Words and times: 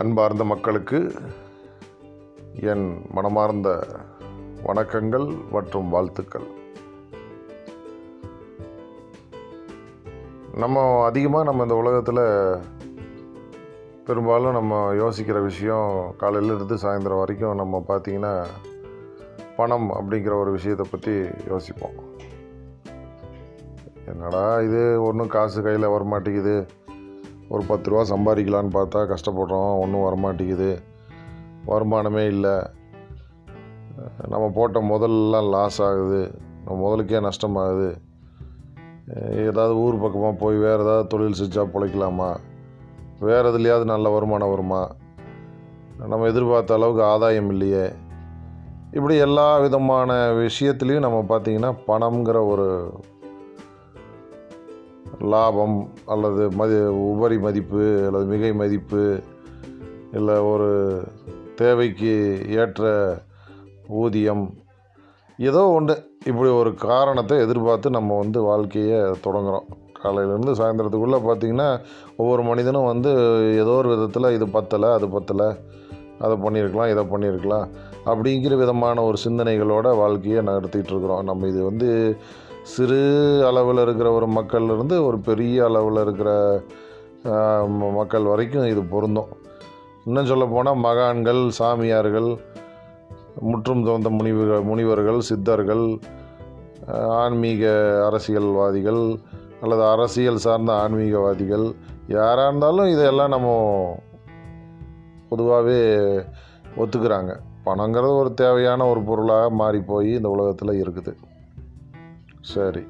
அன்பார்ந்த 0.00 0.44
மக்களுக்கு 0.44 0.98
என் 2.70 2.84
மனமார்ந்த 3.12 3.68
வணக்கங்கள் 4.66 5.26
மற்றும் 5.50 5.88
வாழ்த்துக்கள். 5.88 6.46
நம்ம 10.62 11.04
அதிகமாக 11.04 11.44
நம்ம 11.48 11.62
இந்த 11.62 11.76
உலகத்தில் 11.82 12.22
பெரும்பாலும் 14.04 14.56
நம்ம 14.58 14.80
யோசிக்கிற 14.94 15.42
விஷயம் 15.42 16.14
காலையிலேருந்து 16.22 16.78
சாயந்தரம் 16.84 17.22
வரைக்கும் 17.24 17.60
நம்ம 17.62 17.84
பார்த்திங்கன்னா 17.88 18.34
பணம் 19.56 19.88
அப்படிங்கிற 20.00 20.36
ஒரு 20.38 20.50
விஷயத்தை 20.50 20.86
பற்றி 20.90 21.16
யோசிப்போம். 21.48 21.98
என்னடா 24.06 24.60
இது 24.60 25.02
ஒன்றும் 25.02 25.34
காசு 25.36 25.62
கையில் 25.62 25.94
வரமாட்டேங்குது. 25.96 26.56
ஒரு 27.50 27.64
பத்து 27.66 27.90
ரூபா 27.90 28.02
சம்பாதிக்கலான்னு 28.02 28.70
பார்த்தா 28.72 29.14
கஷ்டப்படுறோம் 29.14 29.78
ஒன்றும் 29.78 30.02
வரமாட்டேங்குது. 30.02 30.82
வருமானமே 31.66 32.26
இல்லை. 32.26 32.62
நம்ம 34.28 34.50
போட்ட 34.54 34.80
முதல்லாம் 34.80 35.50
லாஸ் 35.50 35.82
ஆகுது. 35.82 36.38
நம்ம 36.64 36.88
முதலுக்கே 36.88 37.28
நஷ்டமாகுது. 37.28 37.96
ஏதாவது 39.36 39.74
ஊர் 39.74 40.00
பக்கமாக 40.00 40.36
போய் 40.40 40.56
வேறு 40.56 40.82
ஏதாவது 40.82 41.06
தொழில் 41.06 41.40
செஞ்சா 41.42 41.68
பிழைக்கலாமா? 41.68 42.36
வேறு 43.20 43.58
எதுலையாவது 43.58 43.84
நல்ல 43.84 44.08
வருமானம் 44.08 44.48
வருமா? 44.48 44.94
நம்ம 45.98 46.26
எதிர்பார்த்த 46.26 46.74
அளவுக்கு 46.74 47.02
ஆதாயம் 47.02 47.48
இல்லையே. 47.48 47.92
இப்படி 48.92 49.16
எல்லா 49.16 49.58
விதமான 49.58 50.32
விஷயத்துலேயும் 50.32 50.98
நம்ம 50.98 51.24
பார்த்திங்கன்னா 51.28 51.74
பணம்ங்கிற 51.86 52.46
ஒரு 52.46 52.92
லாபம் 55.18 55.76
அல்லது 56.06 56.50
மதி 56.50 56.78
உபரி 57.10 57.38
மதிப்பு 57.38 57.84
அல்லது 58.06 58.24
மிகை 58.24 58.52
மதிப்பு 58.52 59.20
இல்லை 60.12 60.34
ஒரு 60.34 60.70
தேவைக்கு 61.54 62.12
ஏற்ற 62.48 62.84
ஊதியம் 63.88 64.44
ஏதோ 65.38 65.68
ஒன்று. 65.68 65.94
இப்படி 66.24 66.50
ஒரு 66.50 66.74
காரணத்தை 66.74 67.38
எதிர்பார்த்து 67.38 67.90
நம்ம 67.90 68.18
வந்து 68.18 68.42
வாழ்க்கையை 68.42 68.98
தொடங்குகிறோம் 68.98 69.68
காலையிலேருந்து 70.02 70.52
சாயந்தரத்துக்குள்ளே 70.58 71.18
பார்த்திங்கன்னா 71.28 71.80
ஒவ்வொரு 72.16 72.42
மனிதனும் 72.42 72.84
வந்து 72.84 73.10
ஏதோ 73.54 73.70
ஒரு 73.70 73.88
விதத்தில் 73.88 74.34
இது 74.34 74.46
பத்தலை 74.46 74.92
அது 74.92 75.06
பத்தலை 75.06 75.48
அதை 76.18 76.36
பண்ணியிருக்கலாம் 76.36 76.90
இதை 76.90 77.04
பண்ணியிருக்கலாம் 77.04 77.66
அப்படிங்கிற 78.04 78.56
விதமான 78.56 79.02
ஒரு 79.02 79.18
சிந்தனைகளோட 79.24 79.96
வாழ்க்கையை 79.96 80.40
நகர்த்திட்டு 80.44 80.92
இருக்கிறோம். 80.92 81.24
நம்ம 81.24 81.46
இது 81.46 81.64
வந்து 81.64 82.16
சிறு 82.62 83.46
அளவில் 83.46 83.82
இருக்கிற 83.82 84.12
ஒரு 84.12 84.26
மக்கள்லேருந்து 84.26 85.04
ஒரு 85.04 85.18
பெரிய 85.18 85.64
அளவில் 85.64 86.02
இருக்கிற 86.02 86.60
ம- 87.24 87.92
மக்கள் 87.92 88.22
வரைக்கும் 88.22 88.66
இது 88.66 88.82
பொருந்தும். 88.82 89.28
இன்னும் 90.04 90.26
சொல்லப்போனால் 90.26 90.76
மகான்கள் 90.76 91.50
சாமியார்கள் 91.50 92.36
முற்றும் 93.40 93.84
தோந்த 93.84 94.10
முனிவுகள் 94.10 94.62
முனிவர்கள் 94.62 95.20
சித்தர்கள் 95.20 95.98
ஆன்மீக 97.08 98.02
அரசியல்வாதிகள் 98.06 99.18
அல்லது 99.60 99.84
அரசியல் 99.84 100.36
சார்ந்த 100.36 100.72
ஆன்மீகவாதிகள் 100.72 101.74
யாராக 102.08 102.48
இருந்தாலும் 102.48 102.86
இதையெல்லாம் 102.86 103.28
நம்ம 103.28 104.02
பொதுவாகவே 105.28 105.96
ஒத்துக்கிறாங்க. 106.76 107.36
பணங்கிறது 107.64 108.16
ஒரு 108.16 108.34
தேவையான 108.34 108.86
ஒரு 108.86 109.02
பொருளாக 109.02 109.50
மாறி 109.50 109.80
போய் 109.80 110.12
இந்த 110.12 110.28
உலகத்தில் 110.28 110.88
இருக்குது. 110.88 111.14
சரி. 112.40 112.86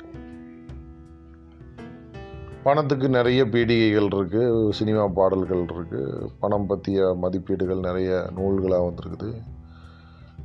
பணத்துக்கு 2.63 3.09
நிறைய 3.09 3.45
பீடிகைகள் 3.45 4.07
இருக்குது 4.07 4.71
சினிமா 4.71 5.09
பாடல்கள் 5.09 5.65
இருக்குது 5.65 6.29
பணம் 6.41 6.67
பற்றிய 6.67 7.17
மதிப்பீடுகள் 7.21 7.79
நிறைய 7.79 8.27
நூல்களாக 8.37 8.91
வந்திருக்குது. 8.91 9.35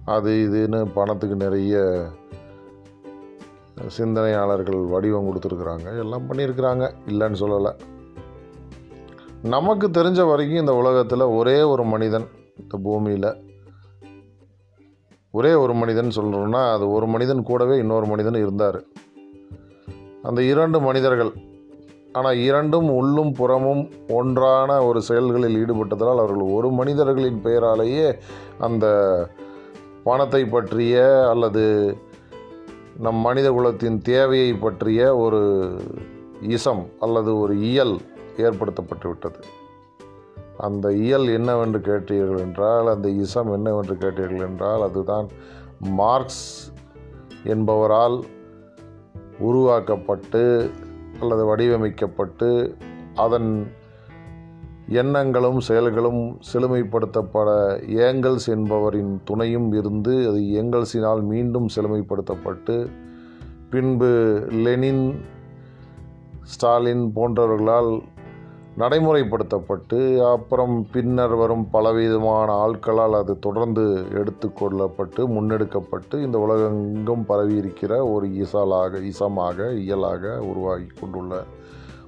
அது 0.05 0.31
இதுன்னு 0.31 0.91
பணத்துக்கு 0.93 1.35
நிறைய 1.35 2.05
சிந்தனையாளர்கள் 3.87 4.85
வடிவம் 4.85 5.25
கொடுத்துருக்குறாங்க. 5.25 5.99
எல்லாம் 5.99 6.31
பண்ணியிருக்கிறாங்க. 6.31 6.93
இல்லைன்னு 7.07 7.35
சொல்லலை. 7.39 7.75
நமக்கு 9.41 9.87
தெரிஞ்ச 9.87 10.27
வரைக்கும் 10.27 10.59
இந்த 10.59 10.75
உலகத்தில் 10.75 11.19
ஒரே 11.19 11.61
ஒரு 11.61 11.83
மனிதன் 11.83 12.25
இந்த 12.59 12.77
பூமியில் 12.77 13.44
ஒரே 15.37 15.51
ஒரு 15.63 15.73
மனிதன் 15.73 16.15
சொல்கிறோன்னா 16.15 16.61
அது 16.75 16.85
ஒரு 16.97 17.07
மனிதன் 17.13 17.47
கூடவே 17.49 17.75
இன்னொரு 17.83 18.05
மனிதன் 18.11 18.37
இருந்தார். 18.41 18.77
அந்த 20.21 20.39
இரண்டு 20.51 20.77
மனிதர்கள் 20.79 21.31
ஆனால் 22.17 22.37
இரண்டும் 22.47 22.89
உள்ளும் 22.99 23.31
புறமும் 23.31 23.81
ஒன்றான 24.19 24.77
ஒரு 24.87 24.99
செயல்களில் 25.01 25.57
ஈடுபட்டதால் 25.61 26.21
அவர்கள் 26.21 26.43
ஒரு 26.57 26.69
மனிதர்களின் 26.71 27.39
பெயராலேயே 27.43 28.07
அந்த 28.67 28.85
பணத்தை 30.03 30.41
பற்றிய 30.45 30.95
அல்லது 31.29 31.63
நம் 33.05 33.21
மனித 33.27 33.47
குலத்தின் 33.51 33.97
தேவையை 34.11 34.51
பற்றிய 34.65 35.01
ஒரு 35.17 35.41
இசம் 36.55 36.83
அல்லது 36.99 37.31
ஒரு 37.39 37.53
இயல் 37.69 37.95
ஏற்படுத்தப்பட்டு 38.37 39.07
விட்டது. 39.07 39.39
அந்த 40.57 40.91
இயல் 40.93 41.27
என்னவென்று 41.27 41.79
கேட்டீர்கள் 41.79 42.39
என்றால் 42.39 42.87
அந்த 42.87 43.09
இசம் 43.09 43.51
என்னவென்று 43.53 43.95
கேட்டீர்கள் 43.95 44.45
என்றால் 44.45 44.81
அதுதான் 44.81 45.27
மார்க்ஸ் 45.95 46.45
என்பவரால் 47.43 48.17
உருவாக்கப்பட்டு 49.39 50.43
அல்லது 51.19 51.43
வடிவமைக்கப்பட்டு 51.45 52.49
அதன் 53.15 53.49
எண்ணங்களும் 54.87 55.59
செயல்களும் 55.59 56.21
செழுமைப்படுத்தப்பட 56.53 57.49
ஏங்கல்ஸ் 57.99 58.47
என்பவரின் 58.47 59.13
துணையும் 59.23 59.69
இருந்து 59.73 60.13
அது 60.27 60.41
ஏங்கல்ஸினால் 60.51 61.21
மீண்டும் 61.23 61.69
செழுமைப்படுத்தப்பட்டு 61.75 62.75
பின்பு 63.69 64.11
லெனின் 64.63 65.05
ஸ்டாலின் 66.41 67.05
போன்றவர்களால் 67.15 67.93
நடைமுறைப்படுத்தப்பட்டு 68.77 70.31
அப்புறம் 70.31 70.87
பின்னர் 70.91 71.33
வரும் 71.33 71.69
பலவிதமான 71.69 72.51
ஆட்களால் 72.53 73.13
அது 73.13 73.39
தொடர்ந்து 73.39 73.81
எடுத்துக்கொள்ளப்பட்டு 74.11 75.27
முன்னெடுக்கப்பட்டு 75.27 76.21
இந்த 76.21 76.37
உலகெங்கும் 76.37 77.25
பரவி 77.25 77.55
இருக்கிற 77.55 78.05
ஒரு 78.05 78.33
இசலாக 78.33 78.97
இசமாக 78.97 79.71
இயலாக 79.71 80.39
உருவாகி 80.39 80.87
கொண்டுள்ள 80.99 81.43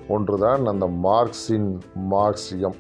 ஒன்றுதான் 0.08 0.66
அந்த 0.66 0.88
மார்க்சின் 0.88 1.80
மார்க்சியம். 2.12 2.76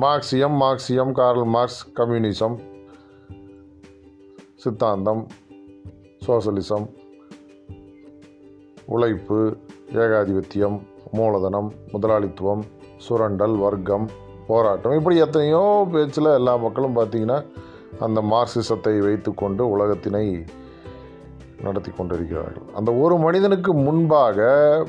மார்க்சியம் 0.00 0.60
மார்க்சியம் 0.60 1.12
கார்ல் 1.12 1.44
மார்க்ஸ் 1.44 1.88
கம்யூனிசம் 1.96 2.58
சித்தாந்தம் 4.54 5.26
சோசலிசம் 6.26 6.86
உழைப்பு 8.86 9.56
ஏகாதிபத்தியம் 9.92 10.90
மூலதனம் 11.12 11.72
முதலாளித்துவம் 11.92 12.62
சுரண்டல் 12.96 13.56
வர்க்கம் 13.56 14.06
போராட்டம் 14.46 14.92
இப்படி 14.92 15.16
எத்தனையோ 15.16 15.62
பேச்சில் 15.92 16.36
எல்லா 16.38 16.56
மக்களும் 16.56 16.96
பார்த்திங்கன்னா 16.96 17.38
அந்த 17.98 18.20
மார்க்சிசத்தை 18.20 18.94
வைத்துக்கொண்டு 18.98 19.62
உலகத்தினை 19.70 20.44
நடத்தி 21.62 21.90
கொண்டிருக்கிறார்கள். 21.90 22.66
அந்த 22.74 22.90
ஒரு 22.94 23.16
மனிதனுக்கு 23.16 23.74
முன்பாக 23.74 24.46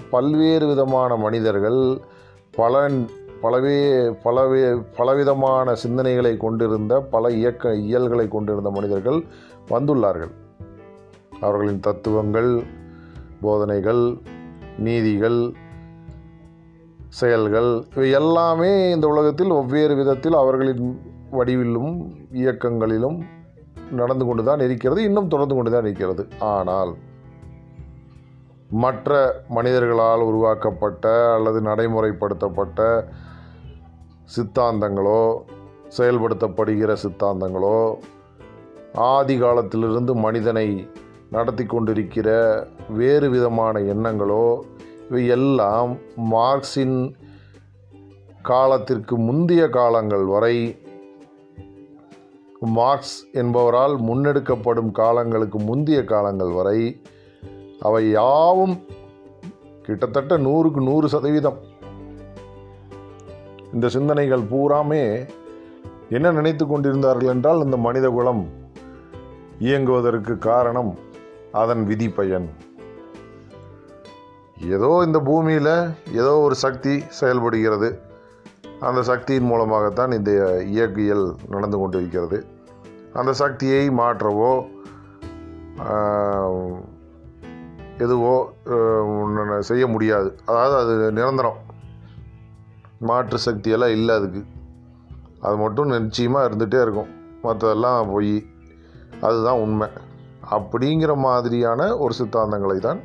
பல்வேறு 0.10 0.68
விதமான 0.68 1.16
மனிதர்கள் 1.16 1.82
பல 2.52 2.90
பலவே 3.42 3.80
பலவே 4.24 4.62
பலவிதமான 4.98 5.74
சிந்தனைகளை 5.84 6.38
கொண்டிருந்த 6.38 7.00
பல 7.00 7.32
இயக்க 7.32 7.74
இயல்களை 7.76 8.28
கொண்டிருந்த 8.28 8.70
மனிதர்கள் 8.70 9.20
வந்துள்ளார்கள். 9.70 10.34
அவர்களின் 11.40 11.80
தத்துவங்கள் 11.80 12.52
போதனைகள் 13.42 14.04
நீதிகள் 14.78 15.40
செயல்கள் 17.20 17.84
இவை 17.96 18.12
எல்லாமே 18.12 18.92
இந்த 18.92 19.08
உலகத்தில் 19.08 19.52
ஒவ்வேறு 19.52 19.96
விதத்தில் 19.96 20.34
அவர்களின் 20.34 20.86
வடிவிலும் 21.32 21.94
இயக்கங்களிலும் 22.32 23.18
நடந்து 23.92 24.26
கொண்டு 24.26 24.44
தான் 24.44 24.60
இருக்கிறது 24.60 25.04
இன்னும் 25.04 25.28
தொடர்ந்து 25.28 25.56
கொண்டு 25.56 25.72
தான் 25.72 25.84
இருக்கிறது. 25.84 26.28
ஆனால் 26.40 26.92
மற்ற 28.70 29.12
மனிதர்களால் 29.50 30.22
உருவாக்கப்பட்ட 30.22 31.34
அல்லது 31.34 31.62
நடைமுறைப்படுத்தப்பட்ட 31.62 32.80
சித்தாந்தங்களோ 34.36 35.22
செயல்படுத்தப்படுகிற 35.98 36.96
சித்தாந்தங்களோ 37.04 37.96
ஆதி 38.94 39.38
காலத்திலிருந்து 39.38 40.16
மனிதனை 40.16 40.88
நடத்தி 41.30 41.66
கொண்டிருக்கிற 41.66 42.30
வேறு 42.90 43.30
விதமான 43.30 43.80
எண்ணங்களோ 43.80 44.46
இவை 45.10 45.28
எல்லாம் 45.28 45.98
மார்க்சின் 46.16 47.16
காலத்திற்கு 48.42 49.18
முந்தைய 49.18 49.70
காலங்கள் 49.70 50.26
வரை 50.26 50.78
மார்க்ஸ் 52.60 53.28
என்பவரால் 53.34 53.96
முன்னெடுக்கப்படும் 54.02 54.92
காலங்களுக்கு 54.92 55.60
முந்தைய 55.60 56.04
காலங்கள் 56.04 56.50
வரை 56.50 57.02
அவை 57.80 58.10
யாவும் 58.10 58.76
கிட்டத்தட்ட 59.82 60.38
நூறுக்கு 60.38 60.84
நூறு 60.84 61.10
சதவீதம். 61.10 61.58
இந்த 63.74 63.90
சிந்தனைகள் 63.90 64.42
பூராமே 64.42 65.30
என்ன 66.10 66.32
நினைத்து 66.32 66.68
கொண்டிருந்தார்கள் 66.68 67.28
என்றால் 67.28 67.64
இந்த 67.64 67.78
மனித 67.78 68.10
குலம் 68.10 68.50
இயங்குவதற்கு 69.60 70.38
காரணம் 70.38 70.98
அதன் 71.52 71.84
விதி 71.84 72.10
பயன் 72.10 72.50
ஏதோ 74.76 74.90
இந்த 75.06 75.20
பூமியில் 75.28 75.76
ஏதோ 76.20 76.34
ஒரு 76.46 76.56
சக்தி 76.64 76.94
செயல்படுகிறது. 77.20 77.90
அந்த 78.88 79.00
சக்தியின் 79.10 79.50
மூலமாகத்தான் 79.52 80.12
இந்த 80.18 80.32
இயற்பியல் 80.76 81.26
நடந்து 81.54 81.78
கொண்டிருக்கிறது. 81.82 82.38
அந்த 83.20 83.32
சக்தியை 83.42 83.84
மாற்றவோ 84.00 84.52
எதுவோ 88.06 88.36
செய்ய 89.70 89.84
முடியாது. 89.88 90.30
அதாவது 90.46 90.76
அது 90.82 90.94
நிரந்தரம். 91.20 91.60
மாற்று 93.10 93.40
சக்தியெல்லாம் 93.48 93.96
இல்லை 93.98 94.16
அதுக்கு. 94.20 94.42
அது 95.46 95.56
மட்டும் 95.64 95.92
நிச்சயமாக 95.94 96.48
இருந்துகிட்டே 96.50 96.82
இருக்கும். 96.86 97.12
மற்றதெல்லாம் 97.46 98.12
பொய் 98.14 98.36
அதுதான் 99.28 99.62
உண்மை. 99.66 99.90
அப்படிங்கிற 100.56 101.12
மாதிரியான 101.28 101.82
ஒரு 102.04 102.14
சித்தாந்தங்களை 102.14 102.80
தான் 102.88 103.02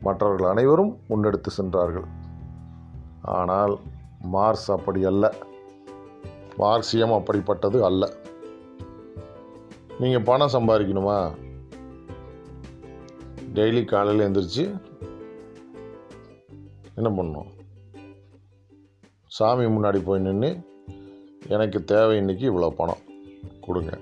மற்றவர்கள் 0.00 0.48
அனைவரும் 0.48 0.98
முன்னெடுத்து 1.08 1.46
சென்றார்கள். 1.46 2.04
ஆனால் 3.22 3.78
மார்ஸ் 4.32 4.68
அப்படி 4.68 5.04
அல்ல. 5.04 5.34
மார்க்சியம் 6.58 7.22
அப்படிப்பட்டது 7.22 7.84
அல்ல. 7.84 8.12
நீங்கள் 10.00 10.22
பணம் 10.22 10.52
சம்பாதிக்கணுமா? 10.52 11.30
டெய்லி 13.54 13.84
காலையில் 13.84 14.26
எழுந்திரிச்சு 14.26 14.80
என்ன 16.94 17.10
பண்ணும்? 17.10 17.46
சாமி 19.26 19.64
முன்னாடி 19.64 20.04
போய் 20.04 20.20
நின்று 20.20 20.60
எனக்கு 21.48 21.84
தேவை 21.84 22.16
இன்னைக்கு 22.16 22.52
இவ்வளோ 22.52 22.68
பணம். 22.68 23.04
கொடுங்க. 23.60 23.98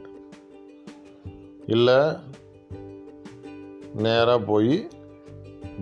இல்லை 1.66 2.16
நேராக 3.94 4.38
போய் 4.38 4.88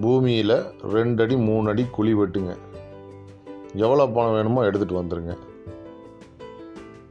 பூமியில் 0.00 0.56
ரெண்டு 0.82 1.22
அடி 1.22 1.36
மூணு 1.36 1.68
அடி 1.68 1.84
குழி 1.92 2.14
வெட்டுங்க. 2.14 2.56
எவ்வளோ 3.74 4.06
பணம் 4.06 4.32
வேணுமோ 4.32 4.64
எடுத்துகிட்டு 4.64 5.00
வந்துடுங்க 5.00 5.36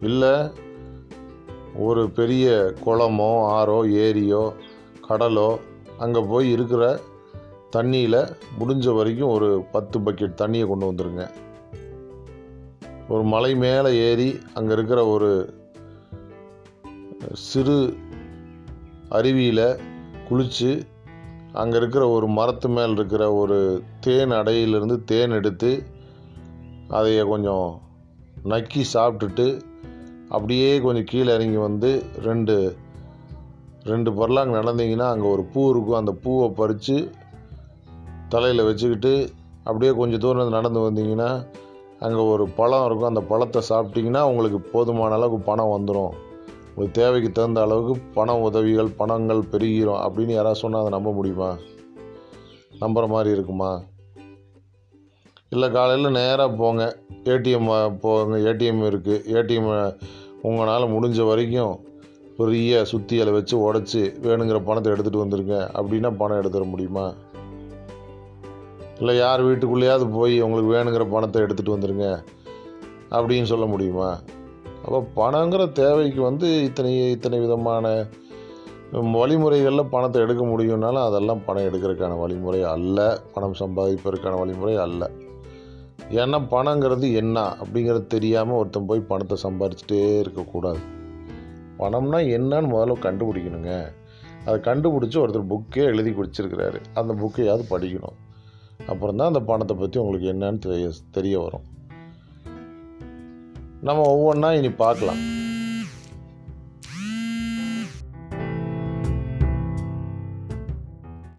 இல்லை 0.02 0.52
ஒரு 1.76 2.10
பெரிய 2.10 2.74
குளமோ 2.86 3.32
ஆறோ 3.58 3.92
ஏரியோ 3.94 4.54
கடலோ 5.10 5.60
அங்கே 5.98 6.20
போய் 6.20 6.52
இருக்கிற 6.52 7.00
தண்ணியில் 7.76 8.34
முடிஞ்ச 8.60 8.96
வரைக்கும் 8.96 9.30
ஒரு 9.30 9.66
பத்து 9.72 10.00
பக்கெட் 10.00 10.40
தண்ணியை 10.42 10.68
கொண்டு 10.68 10.92
வந்துடுங்க 10.92 11.30
ஒரு 13.08 13.24
மலை 13.24 13.56
மேலே 13.56 14.12
ஏறி 14.12 14.40
அங்கே 14.54 14.74
இருக்கிற 14.74 15.06
ஒரு 15.06 15.54
சிறு 17.34 17.98
அருவியில் 19.10 19.80
குளித்து 20.30 20.86
அங்கே 21.54 21.78
இருக்கிற 21.78 22.10
ஒரு 22.10 22.28
மரத்து 22.28 22.70
மேல் 22.70 22.92
இருக்கிற 22.92 23.34
ஒரு 23.34 23.84
தேன் 24.00 24.32
அடையிலிருந்து 24.32 25.04
தேன் 25.04 25.32
எடுத்து 25.32 25.72
அதைய 26.90 27.28
கொஞ்சம் 27.28 27.82
நக்கி 28.44 28.84
சாப்பிட்டுட்டு 28.94 29.62
அப்படியே 30.30 30.80
கொஞ்சம் 30.80 31.04
கீழே 31.04 31.34
இறங்கி 31.34 31.58
வந்து 31.58 32.04
ரெண்டு 32.22 32.56
ரெண்டு 33.84 34.12
பர்லாங் 34.12 34.52
நடந்தீங்கன்னா 34.58 35.08
அங்கே 35.14 35.28
ஒரு 35.28 35.44
பூ 35.44 35.70
இருக்கும். 35.70 36.00
அந்த 36.00 36.12
பூவை 36.24 36.50
பறித்து 36.50 37.12
தலையில் 38.30 38.64
வச்சுக்கிட்டு 38.64 39.14
அப்படியே 39.64 39.92
கொஞ்சம் 39.92 40.20
தூரம் 40.20 40.50
நடந்து 40.50 40.80
வந்தீங்கன்னா 40.80 41.46
அங்கே 42.00 42.22
ஒரு 42.34 42.48
பழம் 42.48 42.86
இருக்கும். 42.86 43.12
அந்த 43.14 43.22
பழத்தை 43.22 43.62
சாப்பிட்டீங்கன்னா 43.70 44.22
உங்களுக்கு 44.22 44.60
போதுமான 44.60 45.14
அளவுக்கு 45.14 45.52
பணம் 45.52 45.74
வந்துடும் 45.78 46.14
உங்கள் 46.76 46.92
தேவைக்கு 46.92 47.32
தகுந்த 47.32 47.62
அளவுக்கு 47.62 48.02
பண 48.14 48.40
உதவிகள் 48.40 48.88
பணங்கள் 48.88 49.38
பெருகிரும் 49.38 50.02
அப்படின்னு 50.02 50.32
யாராவது 50.32 50.60
சொன்னால் 50.60 50.80
அதை 50.80 50.92
நம்ப 50.92 51.14
முடியுமா? 51.14 51.58
நம்புகிற 52.82 53.08
மாதிரி 53.08 53.30
இருக்குமா? 53.30 53.84
இல்லை 55.50 55.72
காலையில் 55.72 56.12
நேராக 56.12 56.50
போங்க. 56.50 56.98
ஏடிஎம் 57.24 57.98
போங்க. 58.00 58.38
ஏடிஎம் 58.38 58.92
இருக்குது 58.92 59.22
ஏடிஎம் 59.34 60.00
உங்களால் 60.42 60.90
முடிஞ்ச 60.90 61.28
வரைக்கும் 61.28 61.80
பெரிய 62.38 62.86
சுத்தியலை 62.92 63.32
வச்சு 63.32 63.74
உடச்சி 63.74 64.14
வேணுங்கிற 64.26 64.64
பணத்தை 64.64 64.94
எடுத்துகிட்டு 64.94 65.24
வந்துருங்க. 65.26 65.70
அப்படின்னா 65.74 66.16
பணம் 66.18 66.42
எடுத்துட 66.42 66.64
முடியுமா? 66.66 67.14
இல்லை 68.98 69.18
யார் 69.18 69.44
வீட்டுக்குள்ளேயாவது 69.44 70.12
போய் 70.12 70.42
உங்களுக்கு 70.42 70.74
வேணுங்கிற 70.74 71.10
பணத்தை 71.10 71.42
எடுத்துகிட்டு 71.42 71.76
வந்துருங்க. 71.76 72.24
அப்படின்னு 73.12 73.44
சொல்ல 73.44 73.66
முடியுமா? 73.66 74.20
அப்போ 74.84 75.00
பணங்கிற 75.20 75.64
தேவைக்கு 75.80 76.22
வந்து 76.22 76.48
இத்தனை 76.68 76.92
இத்தனை 77.16 77.40
விதமான 77.40 77.88
வழிமுறைகளில் 79.16 79.92
பணத்தை 79.92 80.22
எடுக்க 80.24 80.44
முடியும்னாலும் 80.46 81.06
அதெல்லாம் 81.08 81.44
பணம் 81.46 81.68
எடுக்கிறதுக்கான 81.68 82.18
வழிமுறை 82.22 82.62
அல்ல. 82.76 82.98
பணம் 83.34 83.60
சம்பாதிப்பதற்கான 83.60 84.40
வழிமுறை 84.40 84.76
அல்ல. 84.86 85.10
ஏன்னா 86.22 86.38
பணங்கிறது 86.54 87.08
என்ன 87.22 87.38
அப்படிங்கிறது 87.62 88.08
தெரியாமல் 88.16 88.60
ஒருத்தன் 88.62 88.90
போய் 88.90 89.10
பணத்தை 89.12 89.38
சம்பாரிச்சிட்டே 89.44 90.02
இருக்கக்கூடாது 90.24 90.82
பணம்னா 91.80 92.20
என்னன்னு 92.38 92.72
முதல்ல 92.74 92.98
கண்டுபிடிக்கணுங்க. 93.06 93.72
அதை 94.46 94.58
கண்டுபிடிச்சி 94.68 95.18
ஒருத்தர் 95.24 95.52
புக்கே 95.54 95.84
எழுதி 95.94 96.12
குடிச்சிருக்கிறாரு. 96.12 96.80
அந்த 97.00 97.12
புக்கையாவது 97.22 97.64
படிக்கணும். 97.74 98.18
அப்புறம் 98.92 99.18
தான் 99.20 99.32
அந்த 99.32 99.42
பணத்தை 99.50 99.76
பற்றி 99.78 99.98
உங்களுக்கு 100.00 100.28
என்னன்னு 100.34 100.60
தெரிய 100.68 100.90
தெரிய 101.18 101.36
வரும். 101.40 101.66
நம்ம 103.88 104.02
ஒவ்வொன்றா 104.14 104.50
இனி 104.58 104.70
பார்க்கலாம். 104.70 105.22